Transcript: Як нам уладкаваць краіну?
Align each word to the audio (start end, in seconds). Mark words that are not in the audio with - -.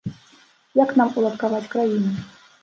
Як 0.83 0.93
нам 1.01 1.11
уладкаваць 1.21 1.63
краіну? 1.75 2.11